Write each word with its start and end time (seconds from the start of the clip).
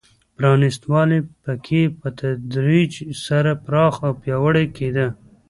پرانېست 0.35 0.81
والی 0.91 1.19
په 1.43 1.51
کې 1.65 1.81
په 1.99 2.07
تدریج 2.19 2.93
سره 3.25 3.51
پراخ 3.65 3.95
او 4.05 4.11
پیاوړی 4.21 4.65
کېده. 4.77 5.07